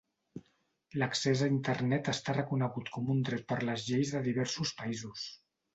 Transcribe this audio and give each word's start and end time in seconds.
L'accés 1.01 1.43
a 1.47 1.49
Internet 1.57 2.09
està 2.15 2.37
reconegut 2.39 2.91
com 2.97 3.15
un 3.17 3.23
dret 3.29 3.47
per 3.55 3.61
les 3.69 3.89
lleis 3.91 4.17
de 4.17 4.27
diversos 4.31 4.79
països. 4.83 5.33